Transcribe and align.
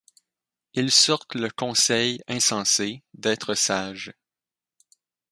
Il 0.73 0.91
sorte 0.91 1.35
le 1.35 1.51
conseil 1.51 2.23
insensé 2.27 3.03
d'être 3.13 3.53
sage;; 3.53 4.13